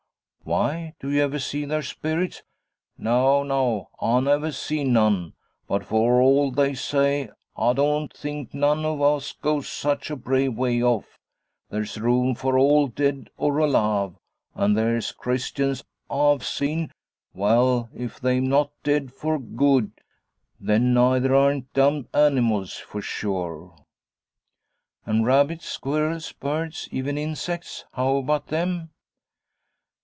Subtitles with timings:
[0.43, 0.95] 'Why?
[0.99, 2.43] Do you ever see their spirits?'
[2.97, 5.33] 'Naw, naw; I never zeen none;
[5.65, 10.55] but, for all they zay, ah don't think none of us goes such a brave
[10.55, 11.17] way off.
[11.69, 14.15] There's room for all, dead or alive.
[14.53, 16.91] An' there's Christians ah've zeen
[17.33, 19.91] well, ef they'm not dead for gude,
[20.59, 23.73] then neither aren't dumb animals, for sure.'
[25.05, 27.85] 'And rabbits, squirrels, birds, even insects?
[27.93, 28.89] How about them?'